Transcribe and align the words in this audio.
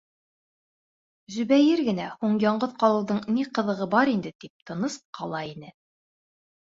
Зөбәйер 1.35 1.83
генә, 1.89 2.07
һуң 2.25 2.33
яңғыҙ 2.45 2.73
ҡалыуҙың 2.85 3.21
ни 3.37 3.45
ҡыҙығы 3.59 3.89
бар 3.95 4.15
инде, 4.17 4.33
тип 4.45 4.67
тыныс 4.71 4.97
ҡала 5.19 5.43
ине. 5.55 5.71